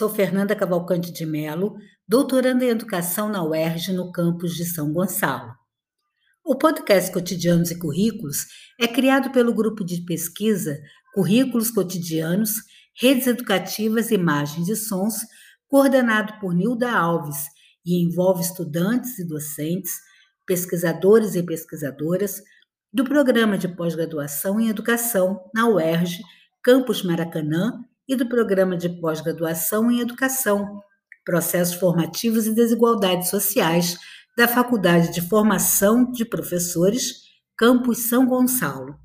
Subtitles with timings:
[0.00, 1.76] Sou Fernanda Cavalcante de Melo,
[2.08, 5.52] doutoranda em Educação na UERJ, no campus de São Gonçalo.
[6.42, 8.46] O podcast Cotidianos e Currículos
[8.80, 10.80] é criado pelo grupo de pesquisa
[11.12, 12.52] Currículos Cotidianos,
[12.98, 15.16] Redes Educativas, Imagens e Sons,
[15.68, 17.36] coordenado por Nilda Alves
[17.84, 19.92] e envolve estudantes e docentes,
[20.46, 22.40] pesquisadores e pesquisadoras
[22.90, 26.22] do Programa de Pós-Graduação em Educação na UERJ,
[26.64, 30.80] Campus Maracanã e do Programa de Pós-Graduação em Educação,
[31.24, 33.96] Processos Formativos e Desigualdades Sociais
[34.36, 37.22] da Faculdade de Formação de Professores,
[37.56, 38.98] Campus São Gonçalo.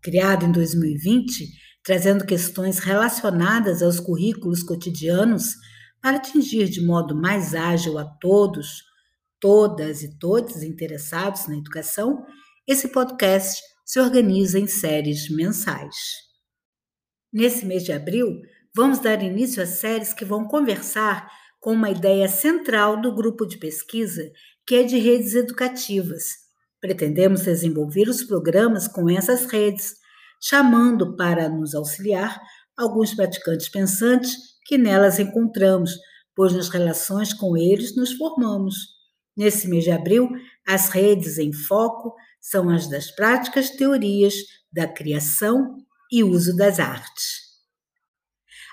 [0.00, 1.46] Criado em 2020,
[1.84, 5.56] trazendo questões relacionadas aos currículos cotidianos
[6.00, 8.82] para atingir de modo mais ágil a todos,
[9.38, 12.24] todas e todos interessados na educação,
[12.66, 16.29] esse podcast se organiza em séries mensais.
[17.32, 18.42] Nesse mês de abril,
[18.74, 23.56] vamos dar início a séries que vão conversar com uma ideia central do grupo de
[23.56, 24.32] pesquisa,
[24.66, 26.24] que é de redes educativas.
[26.80, 29.94] Pretendemos desenvolver os programas com essas redes,
[30.42, 32.40] chamando para nos auxiliar
[32.76, 34.34] alguns praticantes pensantes
[34.66, 35.92] que nelas encontramos,
[36.34, 38.76] pois nas relações com eles nos formamos.
[39.36, 40.28] Nesse mês de abril,
[40.66, 44.34] as redes em foco são as das práticas teorias
[44.72, 45.76] da criação
[46.10, 47.50] e uso das artes.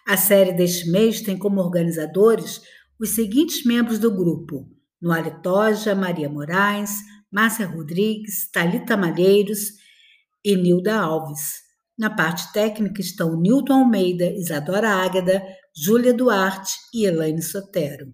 [0.07, 2.61] A série deste mês tem como organizadores
[2.99, 4.67] os seguintes membros do grupo:
[5.01, 6.91] Noale Toja, Maria Moraes,
[7.31, 9.73] Márcia Rodrigues, Talita Malheiros
[10.43, 11.67] e Nilda Alves.
[11.97, 15.43] Na parte técnica estão Nilton Almeida, Isadora Águeda,
[15.75, 18.13] Júlia Duarte e Elaine Sotero.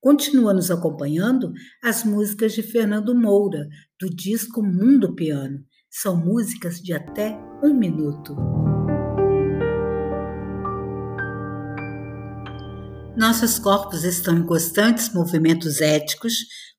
[0.00, 1.52] Continua nos acompanhando
[1.82, 3.68] as músicas de Fernando Moura,
[4.00, 5.64] do disco Mundo Piano.
[6.02, 8.36] São músicas de até um minuto.
[13.16, 16.34] Nossos corpos estão em constantes movimentos éticos,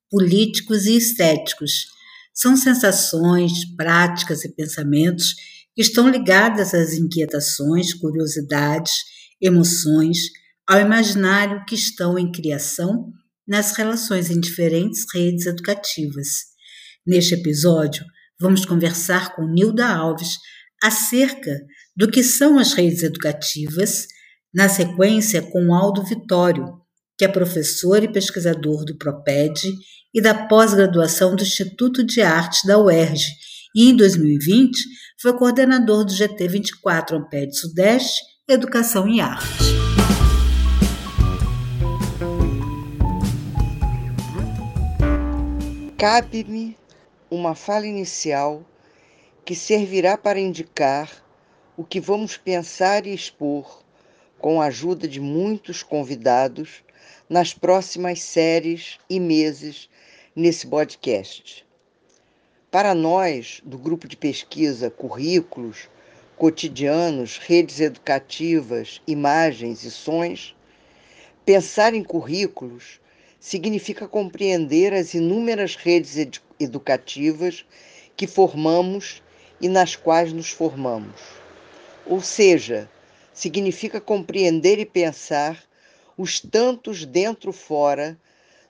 [0.08, 1.88] políticos e estéticos.
[2.32, 5.34] São sensações, práticas e pensamentos
[5.76, 8.94] que estão ligadas às inquietações, curiosidades,
[9.42, 10.20] emoções,
[10.70, 13.12] ao imaginário que estão em criação
[13.48, 16.28] nas relações em diferentes redes educativas.
[17.04, 18.06] Neste episódio,
[18.40, 20.38] vamos conversar com Nilda Alves
[20.82, 21.52] acerca
[21.96, 24.08] do que são as redes educativas,
[24.54, 26.66] na sequência com Aldo Vitório,
[27.18, 29.74] que é professor e pesquisador do PROPED
[30.14, 33.26] e da pós-graduação do Instituto de Arte da UERJ,
[33.76, 34.80] e em 2020
[35.20, 39.48] foi coordenador do GT 24 Amped Sudeste, Educação e Arte.
[45.98, 46.78] Cabe-me
[47.30, 48.64] uma fala inicial
[49.44, 51.24] que servirá para indicar
[51.76, 53.84] o que vamos pensar e expor
[54.40, 56.84] com a ajuda de muitos convidados
[57.30, 59.90] nas próximas séries e meses
[60.36, 61.66] nesse podcast.
[62.72, 65.90] Para nós, do grupo de pesquisa Currículos,
[66.38, 70.56] Cotidianos, Redes Educativas, Imagens e Sons,
[71.46, 73.02] pensar em currículos
[73.40, 77.66] significa compreender as inúmeras redes ed educativas
[78.16, 79.22] que formamos
[79.60, 81.20] e nas quais nos formamos.
[82.06, 82.90] Ou seja,
[83.34, 85.64] significa compreender e pensar
[86.18, 88.20] os tantos dentro-fora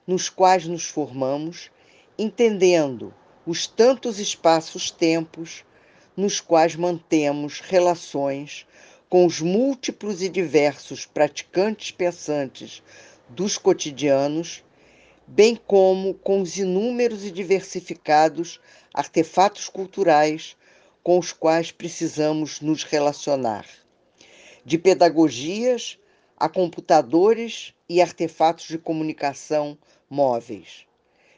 [0.06, 1.70] nos quais nos formamos,
[2.18, 3.14] entendendo
[3.46, 5.64] os tantos espaços-tempos
[6.16, 8.66] nos quais mantemos relações
[9.08, 12.82] com os múltiplos e diversos praticantes pensantes
[13.28, 14.62] dos cotidianos,
[15.28, 18.58] bem como com os inúmeros e diversificados
[18.94, 20.56] artefatos culturais
[21.02, 23.66] com os quais precisamos nos relacionar.
[24.64, 25.98] De pedagogias
[26.36, 29.76] a computadores e artefatos de comunicação
[30.08, 30.86] móveis.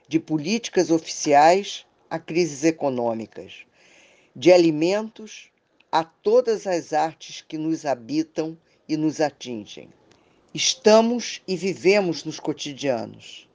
[0.07, 3.67] De políticas oficiais a crises econômicas.
[4.35, 5.51] De alimentos
[5.91, 8.57] a todas as artes que nos habitam
[8.89, 9.89] e nos atingem.
[10.55, 13.50] Estamos e vivemos nos cotidianos.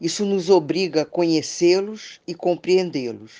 [0.00, 3.32] Isso nos obriga a conhecê-los e compreendê-los.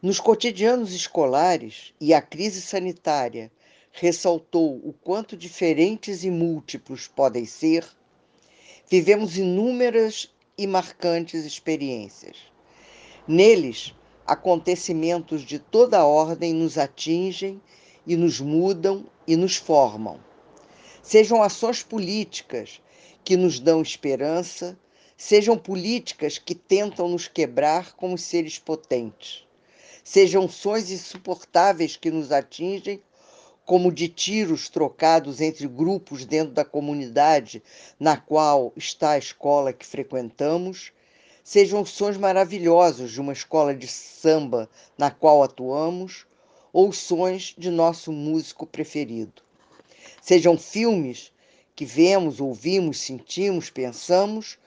[0.00, 3.50] Nos cotidianos escolares e a crise sanitária
[3.92, 7.86] ressaltou o quanto diferentes e múltiplos podem ser,
[8.88, 12.36] vivemos inúmeras e marcantes experiências.
[13.28, 13.94] Neles,
[14.26, 17.60] acontecimentos de toda ordem nos atingem
[18.06, 20.18] e nos mudam e nos formam
[21.02, 22.80] sejam ações políticas
[23.24, 24.78] que nos dão esperança,
[25.24, 29.46] sejam políticas que tentam nos quebrar como seres potentes,
[30.02, 33.00] sejam sons insuportáveis que nos atingem,
[33.64, 37.62] como de tiros trocados entre grupos dentro da comunidade
[38.00, 40.92] na qual está a escola que frequentamos,
[41.44, 44.68] sejam sons maravilhosos de uma escola de samba
[44.98, 46.26] na qual atuamos,
[46.72, 49.40] ou sons de nosso músico preferido.
[50.20, 51.32] Sejam filmes
[51.76, 54.58] que vemos, ouvimos, sentimos, pensamos,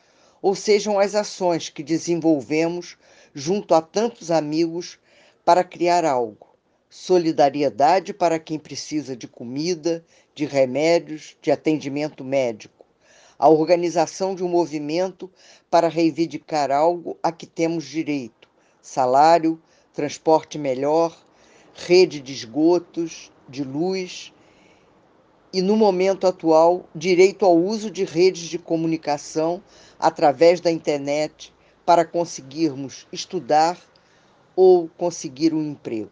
[0.45, 2.97] ou sejam as ações que desenvolvemos
[3.33, 4.99] junto a tantos amigos
[5.43, 6.55] para criar algo.
[6.87, 10.05] Solidariedade para quem precisa de comida,
[10.35, 12.85] de remédios, de atendimento médico,
[13.39, 15.31] a organização de um movimento
[15.67, 18.47] para reivindicar algo a que temos direito:
[18.83, 19.59] salário,
[19.95, 21.17] transporte melhor,
[21.73, 24.31] rede de esgotos, de luz
[25.55, 29.63] e, no momento atual, direito ao uso de redes de comunicação
[29.97, 31.53] através da internet
[31.85, 33.79] para conseguirmos estudar
[34.53, 36.11] ou conseguir um emprego.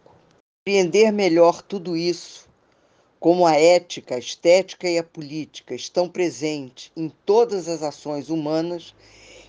[0.65, 2.47] Compreender melhor tudo isso,
[3.19, 8.95] como a ética, a estética e a política estão presentes em todas as ações humanas,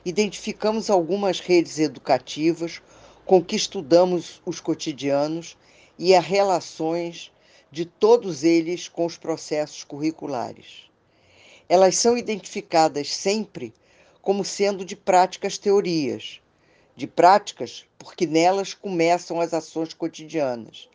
[0.04, 2.82] identificamos algumas redes educativas
[3.24, 5.56] com que estudamos os cotidianos
[5.96, 7.30] e as relações
[7.74, 10.88] de todos eles com os processos curriculares.
[11.68, 13.74] Elas são identificadas sempre
[14.22, 16.40] como sendo de práticas teorias,
[16.94, 20.88] de práticas porque nelas começam as ações cotidianas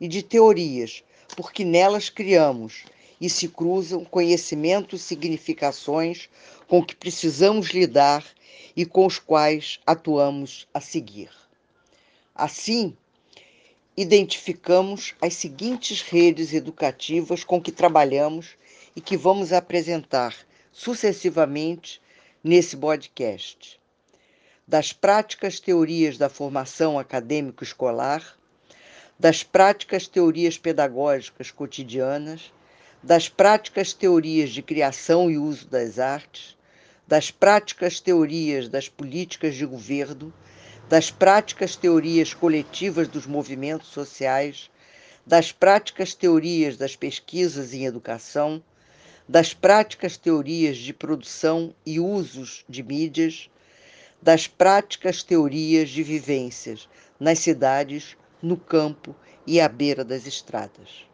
[0.00, 1.04] e de teorias,
[1.36, 2.84] porque nelas criamos
[3.20, 6.30] e se cruzam conhecimentos e significações
[6.66, 8.24] com que precisamos lidar
[8.74, 11.28] e com os quais atuamos a seguir.
[12.34, 12.96] Assim,
[13.96, 18.56] identificamos as seguintes redes educativas com que trabalhamos
[18.96, 20.34] e que vamos apresentar
[20.72, 22.00] sucessivamente
[22.42, 23.78] nesse podcast.
[24.66, 28.36] Das práticas teorias da formação acadêmico-escolar,
[29.18, 32.52] das práticas teorias pedagógicas cotidianas,
[33.02, 36.56] das práticas teorias de criação e uso das artes,
[37.06, 40.32] das práticas teorias das políticas de governo,
[40.92, 44.70] das práticas teorias coletivas dos movimentos sociais,
[45.26, 48.62] das práticas teorias das pesquisas em educação,
[49.26, 53.48] das práticas teorias de produção e usos de mídias,
[54.20, 56.86] das práticas teorias de vivências
[57.18, 59.16] nas cidades no campo
[59.46, 61.06] e à beira das estradas.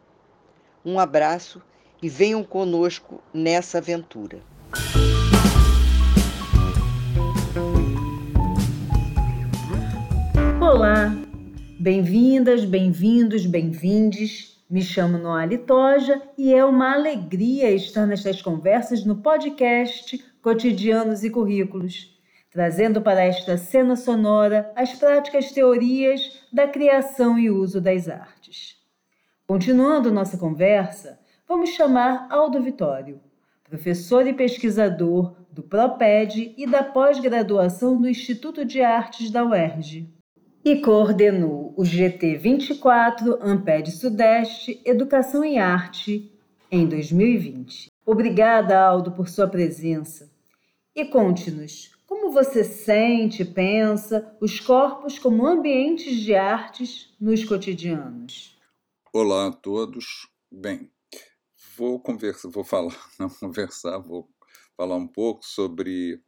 [0.83, 1.61] Um abraço
[2.03, 4.41] e venham conosco nessa aventura.
[10.79, 11.13] Olá,
[11.77, 14.63] bem-vindas, bem-vindos, bem-vindes.
[14.69, 21.29] Me chamo Noali Toja e é uma alegria estar nestas conversas no podcast Cotidianos e
[21.29, 22.17] Currículos
[22.49, 28.77] trazendo para esta cena sonora as práticas teorias da criação e uso das artes.
[29.45, 33.19] Continuando nossa conversa, vamos chamar Aldo Vitório,
[33.65, 40.17] professor e pesquisador do PROPED e da pós-graduação do Instituto de Artes da UERJ,
[40.63, 46.31] e coordenou o GT 24 Amped Sudeste Educação e Arte
[46.71, 47.89] em 2020.
[48.05, 50.31] Obrigada, Aldo, por sua presença.
[50.95, 58.59] E conte-nos como você sente, pensa os corpos como ambientes de artes nos cotidianos?
[59.13, 60.27] Olá a todos.
[60.51, 60.91] Bem,
[61.77, 64.27] vou conversar, vou falar, não conversar, vou
[64.75, 66.19] falar um pouco sobre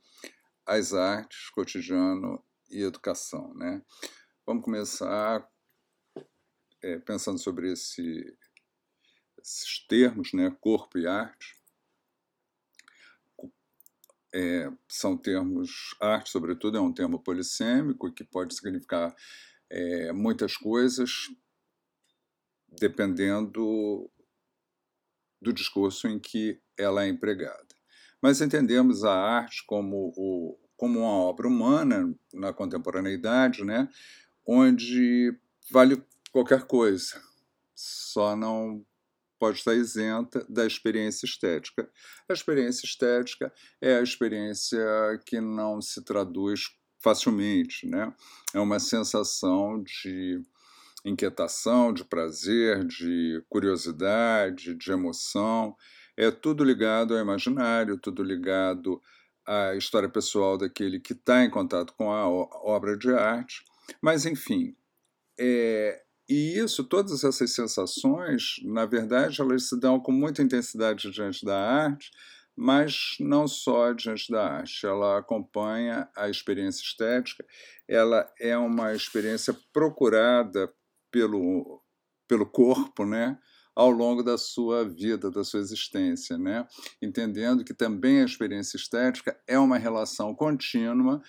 [0.64, 3.82] as artes, cotidiano e educação, né?
[4.46, 5.48] Vamos começar
[6.82, 8.38] é, pensando sobre esse,
[9.38, 10.56] esses termos, né?
[10.60, 11.62] Corpo e arte
[14.34, 19.14] é, são termos, arte, sobretudo, é um termo polissêmico que pode significar
[19.70, 21.28] é, muitas coisas,
[22.80, 24.10] dependendo
[25.42, 27.68] do discurso em que ela é empregada.
[28.22, 33.90] Mas entendemos a arte como, o, como uma obra humana na contemporaneidade, né,
[34.46, 35.34] onde
[35.70, 37.22] vale qualquer coisa,
[37.76, 38.86] só não
[39.40, 41.90] pode estar isenta da experiência estética.
[42.30, 44.80] A experiência estética é a experiência
[45.26, 46.70] que não se traduz
[47.00, 48.14] facilmente, né?
[48.54, 50.40] É uma sensação de
[51.04, 55.76] inquietação, de prazer, de curiosidade, de emoção.
[56.16, 59.02] É tudo ligado ao imaginário, tudo ligado
[59.46, 63.64] à história pessoal daquele que está em contato com a obra de arte.
[64.02, 64.76] Mas, enfim,
[65.40, 71.44] é, e isso, todas essas sensações, na verdade, elas se dão com muita intensidade diante
[71.44, 72.12] da arte,
[72.56, 74.86] mas não só diante da arte.
[74.86, 77.46] Ela acompanha a experiência estética,
[77.88, 80.72] ela é uma experiência procurada
[81.12, 81.82] pelo,
[82.28, 83.38] pelo corpo, né?
[83.76, 86.68] ao longo da sua vida, da sua existência, né?
[87.02, 91.22] entendendo que também a experiência estética é uma relação contínua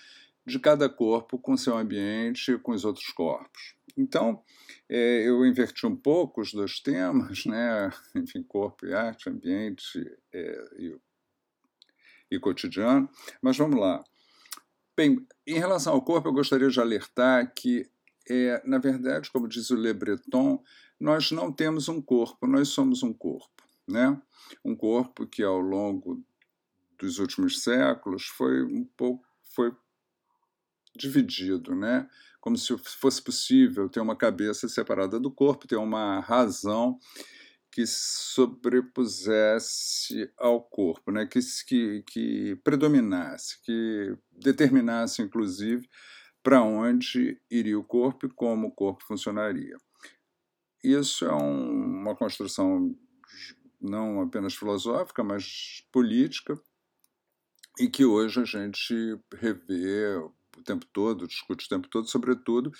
[0.46, 3.74] de cada corpo com seu ambiente, com os outros corpos.
[3.96, 4.42] Então,
[4.88, 7.90] é, eu inverti um pouco os dois temas, né?
[8.16, 9.98] enfim, corpo e arte, ambiente
[10.32, 10.98] é, e,
[12.30, 13.08] e cotidiano,
[13.40, 14.02] mas vamos lá.
[14.96, 17.88] Bem, em relação ao corpo, eu gostaria de alertar que,
[18.28, 20.62] é, na verdade, como diz o Le Breton,
[20.98, 23.50] nós não temos um corpo, nós somos um corpo.
[23.88, 24.20] Né?
[24.64, 26.22] Um corpo que, ao longo
[26.98, 29.74] dos últimos séculos, foi um pouco foi
[30.94, 32.06] dividido, né?
[32.40, 36.98] como se fosse possível ter uma cabeça separada do corpo, ter uma razão
[37.70, 41.24] que sobrepusesse ao corpo, né?
[41.24, 45.88] que, que, que predominasse, que determinasse, inclusive,
[46.42, 49.76] para onde iria o corpo e como o corpo funcionaria.
[50.82, 52.92] Isso é um, uma construção
[53.80, 56.60] não apenas filosófica, mas política,
[57.78, 58.94] e que hoje a gente
[59.34, 60.20] revê
[60.62, 62.72] o tempo todo, discute o tempo todo, sobretudo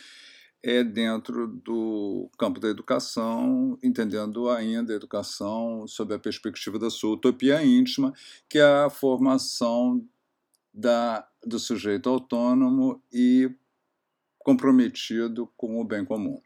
[0.62, 7.14] é dentro do campo da educação, entendendo ainda a educação sob a perspectiva da sua
[7.14, 8.12] utopia íntima,
[8.48, 10.06] que é a formação
[10.72, 13.50] da, do sujeito autônomo e
[14.38, 16.40] comprometido com o bem comum.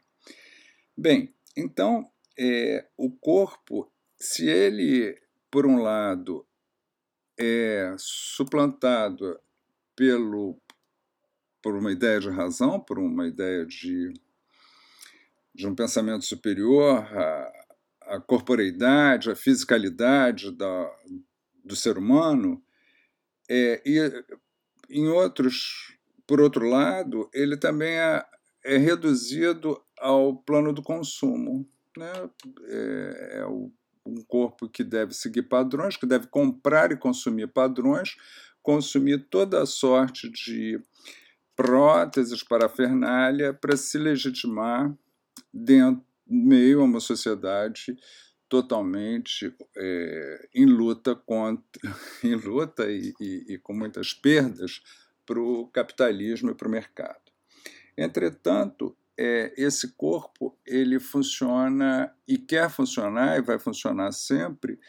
[0.97, 5.15] Bem, então, é, o corpo, se ele,
[5.51, 6.45] por um lado,
[7.37, 9.39] é suplantado
[9.95, 10.59] pelo
[11.67, 14.13] por uma ideia de razão, por uma ideia de,
[15.53, 17.51] de um pensamento superior, a,
[18.03, 20.89] a corporeidade, a fisicalidade da,
[21.65, 22.63] do ser humano,
[23.49, 23.99] é, e
[24.89, 28.25] em outros, por outro lado, ele também é,
[28.63, 31.69] é reduzido ao plano do consumo.
[31.97, 32.29] Né?
[32.69, 38.15] É, é um corpo que deve seguir padrões, que deve comprar e consumir padrões,
[38.63, 40.81] consumir toda a sorte de
[41.57, 44.95] próteses, parafernália, para se legitimar
[45.51, 47.97] dentro, meio a uma sociedade
[48.47, 51.63] totalmente é, em luta contra,
[52.23, 54.81] em luta e, e, e com muitas perdas
[55.25, 57.31] para o capitalismo e para o mercado.
[57.97, 64.79] Entretanto, é, esse corpo ele funciona e quer funcionar e vai funcionar sempre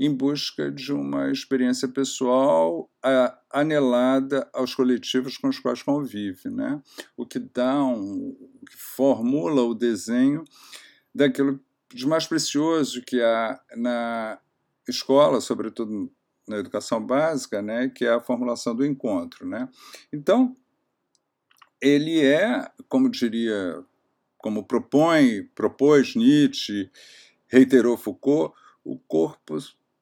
[0.00, 2.90] em busca de uma experiência pessoal
[3.52, 6.80] anelada aos coletivos com os quais convive, né?
[7.14, 8.34] o que dá um,
[8.66, 10.42] que formula o desenho
[11.14, 11.60] daquilo
[11.92, 14.40] de mais precioso que há na
[14.88, 16.10] escola, sobretudo
[16.48, 17.90] na educação básica, né?
[17.90, 19.46] que é a formulação do encontro.
[19.46, 19.68] Né?
[20.10, 20.56] Então,
[21.78, 23.84] ele é, como diria,
[24.38, 26.90] como propõe, propôs Nietzsche,
[27.46, 29.58] reiterou Foucault, o corpo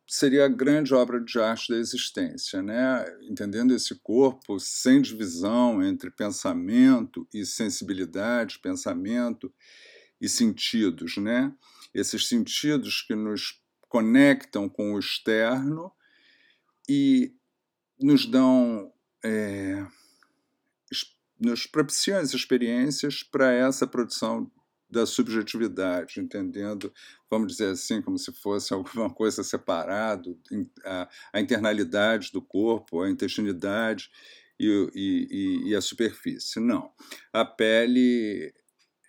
[0.08, 3.04] seria a grande obra de arte da existência, né?
[3.22, 9.52] entendendo esse corpo sem divisão entre pensamento e sensibilidade, pensamento
[10.18, 11.54] e sentidos, né?
[11.94, 15.92] esses sentidos que nos conectam com o externo
[16.88, 17.34] e
[18.00, 18.90] nos dão,
[19.22, 19.86] é,
[21.38, 24.50] nos propiciam as experiências para essa produção
[24.90, 26.92] da subjetividade, entendendo,
[27.30, 30.38] vamos dizer assim, como se fosse alguma coisa separado,
[30.84, 34.10] a, a internalidade do corpo, a intestinidade
[34.58, 36.58] e, e, e, a superfície.
[36.58, 36.92] Não.
[37.32, 38.52] A pele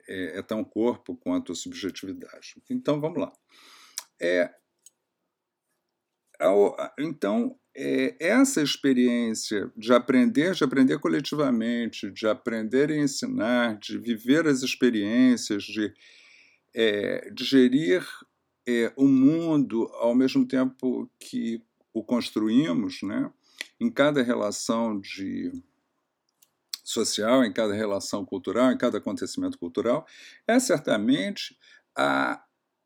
[0.08, 2.62] é, é, tão corpo quanto a subjetividade.
[2.70, 3.32] Então, vamos lá.
[4.22, 4.54] É,
[7.00, 14.46] então, é, essa experiência de aprender, de aprender coletivamente, de aprender e ensinar, de viver
[14.46, 15.94] as experiências, de,
[16.76, 18.06] é, de gerir
[18.68, 23.32] é, o mundo ao mesmo tempo que o construímos, né?
[23.80, 25.50] em cada relação de
[26.84, 30.06] social, em cada relação cultural, em cada acontecimento cultural,
[30.46, 31.58] é certamente
[31.96, 32.44] a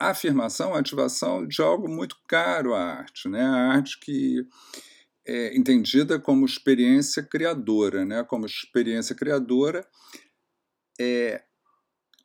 [0.10, 3.42] afirmação, a ativação de algo muito caro à arte, né?
[3.42, 4.48] a arte que
[5.26, 8.24] é entendida como experiência criadora, né?
[8.24, 9.88] como experiência criadora
[11.00, 11.44] é,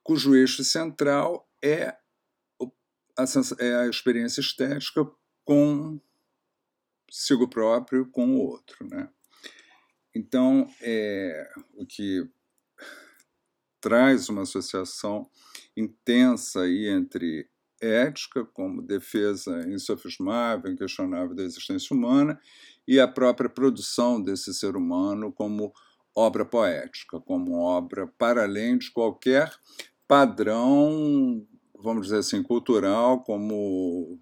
[0.03, 1.97] cujo eixo central é
[3.17, 3.25] a,
[3.59, 5.07] é a experiência estética
[5.45, 6.01] com
[7.11, 8.87] sigo próprio, com o outro.
[8.87, 9.09] Né?
[10.15, 12.29] Então, é, o que
[13.81, 15.31] traz uma associação
[15.77, 17.49] intensa aí entre
[17.81, 22.41] ética, como defesa insofismável, inquestionável da existência humana,
[22.87, 25.73] e a própria produção desse ser humano como
[26.15, 29.53] obra poética, como obra para além de qualquer
[30.07, 31.47] padrão
[31.79, 34.19] vamos dizer assim, cultural, como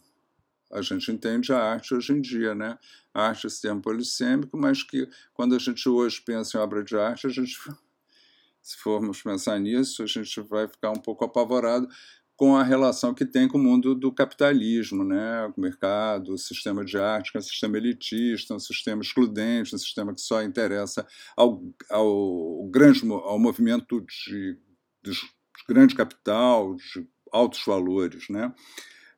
[0.70, 2.78] a gente entende a arte hoje em dia, né?
[3.14, 6.84] A arte é esse termo polissêmico, mas que quando a gente hoje pensa em obra
[6.84, 7.56] de arte, a gente,
[8.60, 11.88] se formos pensar nisso, a gente vai ficar um pouco apavorado
[12.36, 15.46] com a relação que tem com o mundo do capitalismo, né?
[15.56, 19.78] o mercado, o sistema de arte, que é um sistema elitista, um sistema excludente, um
[19.78, 24.58] sistema que só interessa ao, ao grande ao movimento de,
[25.02, 25.12] de
[25.66, 28.28] grande capital, de altos valores.
[28.28, 28.52] Né?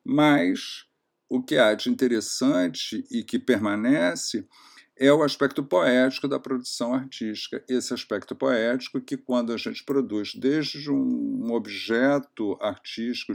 [0.05, 0.87] Mas
[1.29, 4.47] o que há de interessante e que permanece
[4.99, 7.65] é o aspecto poético da produção artística.
[7.69, 13.33] Esse aspecto poético que, quando a gente produz desde um objeto artístico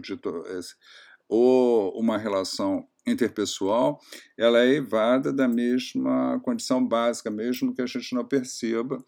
[1.28, 4.00] ou uma relação interpessoal,
[4.38, 9.04] ela é evada da mesma condição básica, mesmo que a gente não perceba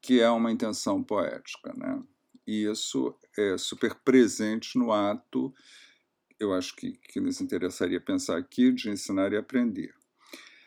[0.00, 1.72] que é uma intenção poética.
[1.76, 2.02] Né?
[2.46, 5.54] E isso é super presente no ato,
[6.38, 9.94] eu acho que, que nos interessaria pensar aqui, de ensinar e aprender.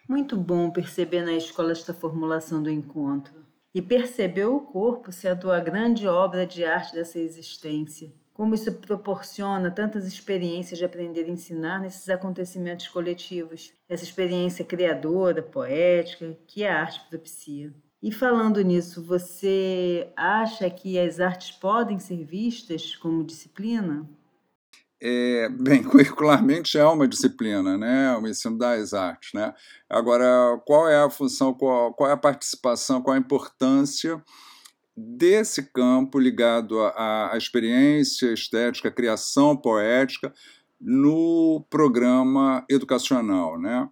[0.08, 3.34] Muito bom perceber na escola esta formulação do encontro.
[3.74, 8.14] E perceber o corpo sendo a grande obra de arte dessa existência.
[8.32, 13.74] Como isso proporciona tantas experiências de aprender e ensinar nesses acontecimentos coletivos.
[13.90, 17.74] Essa experiência criadora, poética, que a arte propicia.
[18.02, 24.08] E falando nisso, você acha que as artes podem ser vistas como disciplina?
[25.08, 28.18] É, bem, curricularmente é uma disciplina, né?
[28.18, 29.34] o ensino das artes.
[29.34, 29.54] Né?
[29.88, 34.20] Agora, qual é a função, qual, qual é a participação, qual a importância
[34.98, 40.34] desse campo ligado à, experiência estética, à criação poética
[40.82, 43.60] no programa educacional?
[43.60, 43.88] Né?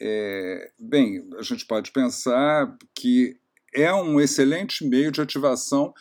[0.00, 3.36] É, bem, a gente pode pensar que
[3.74, 5.92] é um excelente meio de ativação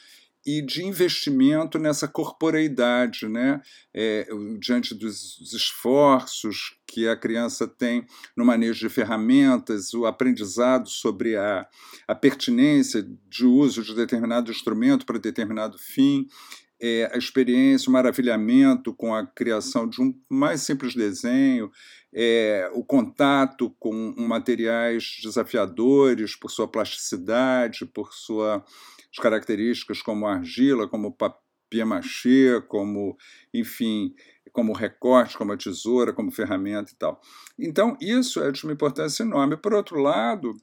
[0.47, 3.61] e de investimento nessa corporeidade, né?
[3.93, 4.25] É,
[4.57, 11.67] diante dos esforços que a criança tem no manejo de ferramentas, o aprendizado sobre a,
[12.07, 16.25] a pertinência de uso de determinado instrumento para determinado fim,
[16.81, 21.69] é, a experiência, o maravilhamento com a criação de um mais simples desenho,
[22.13, 28.63] é, o contato com materiais desafiadores por sua plasticidade, por sua
[29.15, 33.17] características como argila, como papier-mâché, como,
[33.53, 34.13] enfim,
[34.51, 37.21] como recorte, como a tesoura, como ferramenta e tal.
[37.57, 39.57] Então, isso é de uma importância enorme.
[39.57, 40.55] Por outro lado,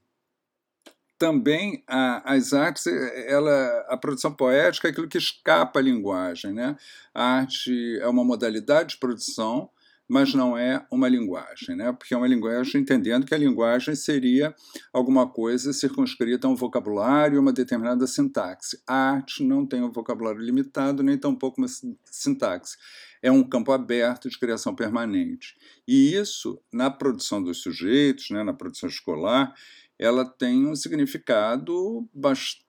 [1.18, 6.52] também a, as artes, ela, a produção poética é aquilo que escapa à linguagem.
[6.52, 6.76] Né?
[7.14, 9.70] A arte é uma modalidade de produção
[10.08, 11.92] mas não é uma linguagem, né?
[11.92, 14.54] porque é uma linguagem entendendo que a linguagem seria
[14.92, 18.80] alguma coisa circunscrita a um vocabulário, uma determinada sintaxe.
[18.86, 21.68] A arte não tem um vocabulário limitado, nem tampouco uma
[22.04, 22.76] sintaxe.
[23.22, 25.56] É um campo aberto de criação permanente.
[25.88, 29.54] E isso, na produção dos sujeitos, né, na produção escolar,
[29.98, 32.63] ela tem um significado bastante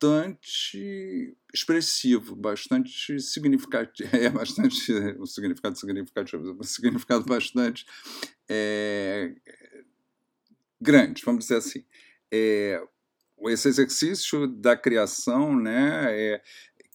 [0.00, 7.84] bastante expressivo, bastante significativo, é bastante um significado significativo, um significado bastante
[8.48, 9.34] é,
[10.80, 11.84] grande, vamos dizer assim.
[12.32, 12.82] É,
[13.42, 16.42] esse exercício da criação, né, é,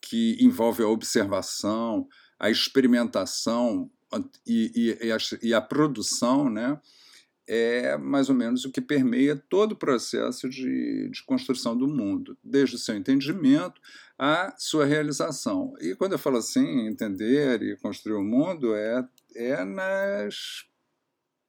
[0.02, 2.08] que envolve a observação,
[2.40, 3.90] a experimentação
[4.48, 6.80] e, e, e, a, e a produção, né,
[7.48, 12.38] é mais ou menos o que permeia todo o processo de, de construção do mundo,
[12.44, 13.80] desde o seu entendimento
[14.18, 15.74] à sua realização.
[15.80, 20.66] E quando eu falo assim, entender e construir o mundo, é, é nas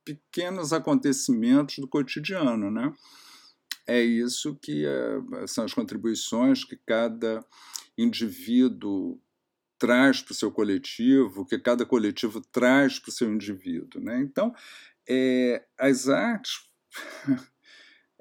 [0.05, 2.93] pequenos acontecimentos do cotidiano, né?
[3.87, 7.45] É isso que é, são as contribuições que cada
[7.97, 9.21] indivíduo
[9.79, 14.01] traz para o seu coletivo, que cada coletivo traz para o seu indivíduo.
[14.01, 14.21] Né?
[14.21, 14.55] Então,
[15.09, 16.53] é, as artes,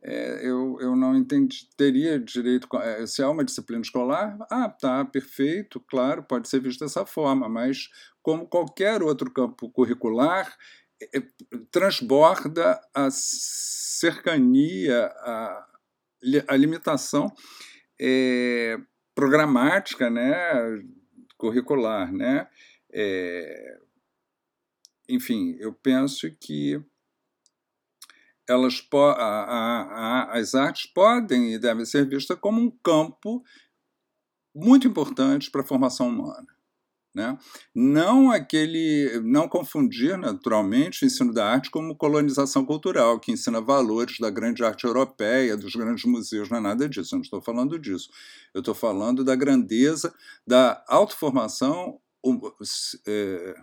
[0.03, 2.67] é, eu, eu não entendi, teria direito.
[2.77, 7.49] É, se há uma disciplina escolar, ah, tá, perfeito, claro, pode ser visto dessa forma,
[7.49, 7.89] mas
[8.21, 10.55] como qualquer outro campo curricular,
[11.01, 11.21] é,
[11.71, 15.67] transborda a cercania, a,
[16.47, 17.31] a limitação
[17.99, 18.77] é,
[19.13, 20.33] programática, né,
[21.37, 22.47] curricular, né,
[22.91, 23.77] é,
[25.07, 26.81] enfim, eu penso que
[28.47, 33.43] elas a, a, a, as artes podem e devem ser vistas como um campo
[34.53, 36.55] muito importante para a formação humana.
[37.13, 37.37] Né?
[37.73, 44.19] Não aquele, não confundir naturalmente o ensino da arte como colonização cultural, que ensina valores
[44.19, 47.79] da grande arte europeia, dos grandes museus, não é nada disso, eu não estou falando
[47.79, 48.09] disso.
[48.53, 50.13] Eu estou falando da grandeza
[50.45, 52.01] da autoformação
[53.07, 53.55] é,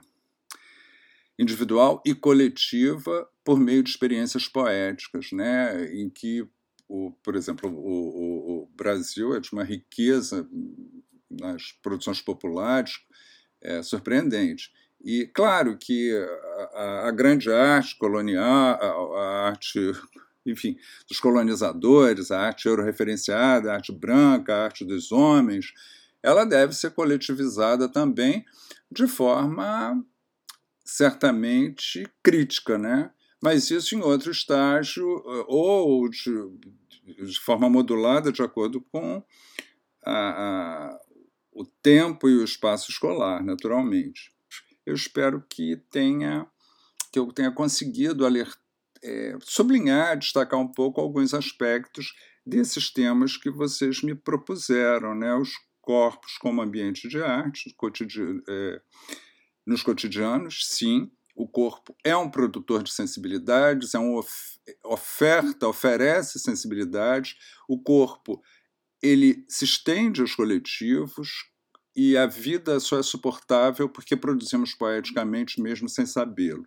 [1.42, 6.46] individual e coletiva por meio de experiências poéticas, né, em que,
[6.88, 10.48] o, por exemplo, o, o, o Brasil é de uma riqueza
[11.30, 13.00] nas produções populares
[13.60, 14.70] é, surpreendente.
[15.04, 16.12] E claro que
[16.74, 19.78] a, a grande arte colonial, a, a, arte,
[20.46, 20.76] enfim,
[21.08, 25.72] dos colonizadores, a arte euroreferenciada, a arte branca, a arte dos homens,
[26.22, 28.44] ela deve ser coletivizada também
[28.90, 30.04] de forma
[30.84, 33.10] certamente crítica, né?
[33.40, 35.04] Mas isso em outro estágio
[35.48, 36.32] ou de,
[37.24, 39.22] de forma modulada de acordo com
[40.04, 41.00] a, a,
[41.52, 44.32] o tempo e o espaço escolar, naturalmente
[44.84, 46.46] eu espero que tenha
[47.12, 48.58] que eu tenha conseguido alertar,
[49.04, 52.14] é, sublinhar, destacar um pouco alguns aspectos
[52.44, 55.34] desses temas que vocês me propuseram, né?
[55.34, 57.74] Os corpos como ambiente de arte,
[58.48, 58.80] é,
[59.66, 61.10] nos cotidianos, sim.
[61.34, 64.22] O corpo é um produtor de sensibilidades, é uma
[64.84, 67.36] oferta, oferece sensibilidade.
[67.66, 68.42] O corpo
[69.02, 71.50] ele se estende aos coletivos,
[71.94, 76.66] e a vida só é suportável porque produzimos poeticamente mesmo sem sabê-lo.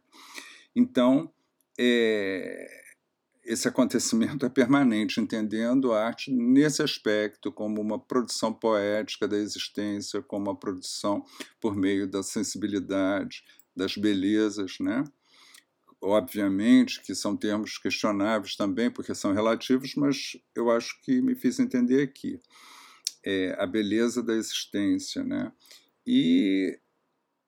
[0.76, 1.34] Então,
[1.80, 2.85] é,
[3.46, 10.22] esse acontecimento é permanente, entendendo a arte nesse aspecto como uma produção poética da existência,
[10.22, 11.24] como uma produção
[11.62, 13.44] por meio da sensibilidade,
[13.76, 15.04] das belezas, né?
[16.02, 21.60] Obviamente que são termos questionáveis também, porque são relativos, mas eu acho que me fiz
[21.60, 22.40] entender aqui
[23.24, 25.24] é, a beleza da existência.
[25.24, 25.52] Né?
[26.06, 26.80] E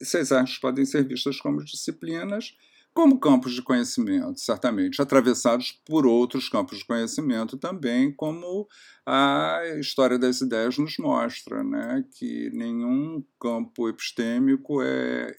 [0.02, 2.56] essas artes podem ser vistas como disciplinas,
[2.98, 8.68] como campos de conhecimento, certamente, atravessados por outros campos de conhecimento também, como
[9.06, 12.04] a história das ideias nos mostra, né?
[12.16, 15.38] que nenhum campo epistêmico é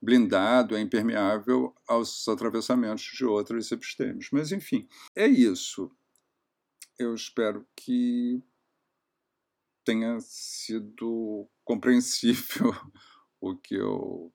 [0.00, 4.28] blindado, é impermeável aos atravessamentos de outros epistêmicos.
[4.30, 5.90] Mas, enfim, é isso.
[6.96, 8.40] Eu espero que
[9.84, 12.72] tenha sido compreensível
[13.40, 14.32] o que eu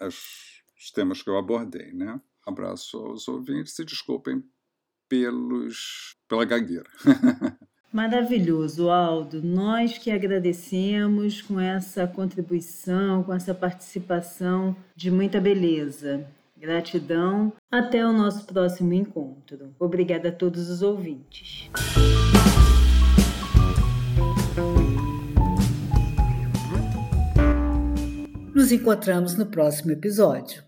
[0.00, 2.20] as, os temas que eu abordei, né?
[2.46, 4.42] Abraço aos ouvintes e desculpem
[5.08, 6.88] pelos pela gagueira.
[7.92, 9.42] Maravilhoso, Aldo.
[9.42, 16.26] Nós que agradecemos com essa contribuição, com essa participação de muita beleza.
[16.56, 17.52] Gratidão.
[17.70, 19.74] Até o nosso próximo encontro.
[19.78, 21.70] Obrigada a todos os ouvintes.
[28.54, 30.67] Nos encontramos no próximo episódio.